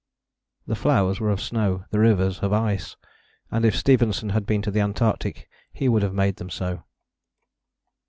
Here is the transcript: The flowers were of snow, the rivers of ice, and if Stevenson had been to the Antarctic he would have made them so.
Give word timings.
The 0.65 0.73
flowers 0.73 1.19
were 1.19 1.29
of 1.29 1.39
snow, 1.39 1.85
the 1.91 1.99
rivers 1.99 2.39
of 2.39 2.51
ice, 2.51 2.95
and 3.51 3.63
if 3.63 3.75
Stevenson 3.75 4.29
had 4.29 4.47
been 4.47 4.63
to 4.63 4.71
the 4.71 4.79
Antarctic 4.81 5.47
he 5.71 5.87
would 5.87 6.01
have 6.01 6.11
made 6.15 6.37
them 6.37 6.49
so. 6.49 6.83